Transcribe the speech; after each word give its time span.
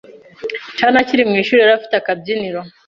Chan 0.77 0.95
akiri 1.01 1.23
mu 1.29 1.35
ishuri 1.41 1.59
yari 1.61 1.73
afite 1.77 1.93
akabyiniriro 1.97 2.61